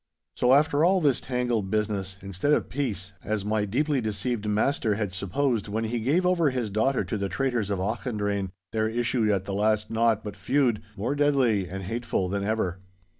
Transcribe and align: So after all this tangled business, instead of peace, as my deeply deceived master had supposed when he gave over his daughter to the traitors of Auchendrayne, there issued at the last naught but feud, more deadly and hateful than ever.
So 0.35 0.55
after 0.55 0.83
all 0.83 0.99
this 0.99 1.21
tangled 1.21 1.69
business, 1.69 2.17
instead 2.23 2.53
of 2.53 2.69
peace, 2.69 3.13
as 3.23 3.45
my 3.45 3.65
deeply 3.65 4.01
deceived 4.01 4.49
master 4.49 4.95
had 4.95 5.13
supposed 5.13 5.67
when 5.67 5.83
he 5.83 5.99
gave 5.99 6.25
over 6.25 6.49
his 6.49 6.71
daughter 6.71 7.03
to 7.03 7.19
the 7.19 7.29
traitors 7.29 7.69
of 7.69 7.77
Auchendrayne, 7.79 8.49
there 8.71 8.89
issued 8.89 9.29
at 9.29 9.45
the 9.45 9.53
last 9.53 9.91
naught 9.91 10.23
but 10.23 10.35
feud, 10.35 10.81
more 10.97 11.13
deadly 11.13 11.69
and 11.69 11.83
hateful 11.83 12.29
than 12.29 12.43
ever. 12.43 12.79